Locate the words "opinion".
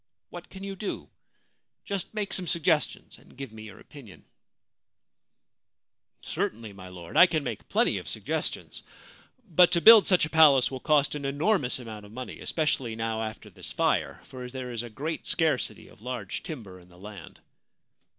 3.79-4.25